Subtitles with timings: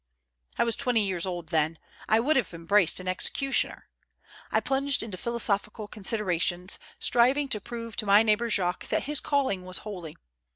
[0.57, 1.77] I was twenty years old then,
[2.09, 3.87] I would have embraced an executioner.
[4.51, 9.19] I plunged into philosophical considera tions, striving to prove to my neighbor Jacques that his
[9.19, 10.17] calling was holy.